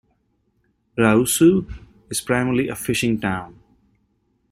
Rausu 0.97 1.71
is 2.09 2.21
primarily 2.21 2.69
a 2.69 2.75
fishing 2.75 3.19
town. 3.21 3.59